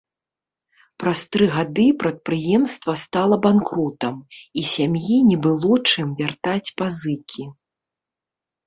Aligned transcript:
Праз 1.01 1.19
тры 1.35 1.45
гады 1.55 1.85
прадпрыемства 2.03 2.93
стала 3.03 3.35
банкрутам, 3.45 4.15
і 4.63 4.67
сям'і 4.73 5.23
не 5.29 5.37
было 5.49 5.73
чым 5.89 6.07
вяртаць 6.25 6.69
пазыкі. 6.83 7.43